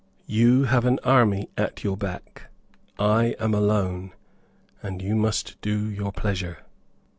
[0.25, 2.49] You have an army at your back;
[2.97, 4.13] I am alone;
[4.81, 6.63] and you must do your pleasure."